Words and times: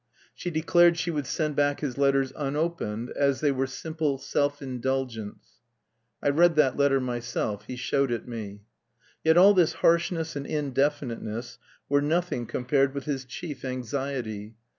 She 0.33 0.49
declared 0.49 0.97
she 0.97 1.11
would 1.11 1.27
send 1.27 1.55
back 1.55 1.81
his 1.81 1.95
letters 1.95 2.33
unopened, 2.35 3.11
as 3.11 3.39
they 3.39 3.51
were 3.51 3.67
"simple 3.67 4.17
self 4.17 4.59
indulgence." 4.59 5.61
I 6.23 6.29
read 6.29 6.55
that 6.55 6.75
letter 6.75 6.99
myself 6.99 7.65
he 7.67 7.75
showed 7.75 8.09
it 8.11 8.27
me. 8.27 8.63
Yet 9.23 9.37
all 9.37 9.53
this 9.53 9.73
harshness 9.73 10.35
and 10.35 10.47
indefiniteness 10.47 11.59
were 11.87 12.01
nothing 12.01 12.47
compared 12.47 12.95
with 12.95 13.05
his 13.05 13.25
chief 13.25 13.63
anxiety. 13.63 14.55